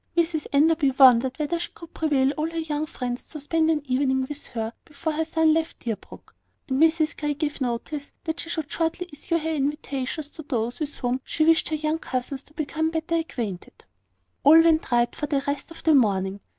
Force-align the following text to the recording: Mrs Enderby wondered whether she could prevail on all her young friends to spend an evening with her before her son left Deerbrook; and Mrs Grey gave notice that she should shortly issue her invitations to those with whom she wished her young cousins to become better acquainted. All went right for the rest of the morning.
Mrs 0.17 0.47
Enderby 0.51 0.89
wondered 0.89 1.37
whether 1.37 1.59
she 1.59 1.69
could 1.75 1.93
prevail 1.93 2.29
on 2.29 2.31
all 2.31 2.49
her 2.49 2.57
young 2.57 2.87
friends 2.87 3.23
to 3.25 3.39
spend 3.39 3.69
an 3.69 3.83
evening 3.85 4.25
with 4.27 4.47
her 4.47 4.73
before 4.83 5.13
her 5.13 5.23
son 5.23 5.53
left 5.53 5.81
Deerbrook; 5.81 6.33
and 6.67 6.81
Mrs 6.81 7.15
Grey 7.15 7.35
gave 7.35 7.61
notice 7.61 8.11
that 8.23 8.39
she 8.39 8.49
should 8.49 8.71
shortly 8.71 9.07
issue 9.13 9.37
her 9.37 9.53
invitations 9.53 10.29
to 10.29 10.41
those 10.41 10.79
with 10.79 10.95
whom 10.95 11.21
she 11.23 11.45
wished 11.45 11.69
her 11.69 11.75
young 11.75 11.99
cousins 11.99 12.41
to 12.41 12.53
become 12.55 12.89
better 12.89 13.13
acquainted. 13.17 13.85
All 14.43 14.59
went 14.59 14.91
right 14.91 15.15
for 15.15 15.27
the 15.27 15.43
rest 15.45 15.69
of 15.69 15.83
the 15.83 15.93
morning. 15.93 16.39